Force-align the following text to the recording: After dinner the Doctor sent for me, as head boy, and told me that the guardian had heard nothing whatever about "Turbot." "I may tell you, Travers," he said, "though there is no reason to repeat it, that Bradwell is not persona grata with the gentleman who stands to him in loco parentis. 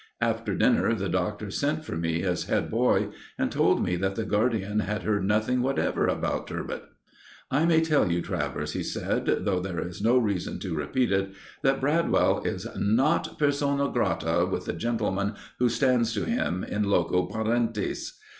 After 0.19 0.55
dinner 0.55 0.95
the 0.95 1.09
Doctor 1.09 1.51
sent 1.51 1.85
for 1.85 1.95
me, 1.95 2.23
as 2.23 2.45
head 2.45 2.71
boy, 2.71 3.09
and 3.37 3.51
told 3.51 3.83
me 3.83 3.95
that 3.97 4.15
the 4.15 4.25
guardian 4.25 4.79
had 4.79 5.03
heard 5.03 5.23
nothing 5.25 5.61
whatever 5.61 6.07
about 6.07 6.47
"Turbot." 6.47 6.81
"I 7.51 7.65
may 7.65 7.81
tell 7.81 8.11
you, 8.11 8.19
Travers," 8.23 8.73
he 8.73 8.81
said, 8.81 9.25
"though 9.41 9.59
there 9.59 9.79
is 9.79 10.01
no 10.01 10.17
reason 10.17 10.57
to 10.61 10.73
repeat 10.73 11.11
it, 11.11 11.35
that 11.61 11.79
Bradwell 11.79 12.41
is 12.41 12.65
not 12.75 13.37
persona 13.37 13.89
grata 13.89 14.47
with 14.51 14.65
the 14.65 14.73
gentleman 14.73 15.35
who 15.59 15.69
stands 15.69 16.15
to 16.15 16.25
him 16.25 16.63
in 16.63 16.85
loco 16.85 17.27
parentis. 17.27 18.19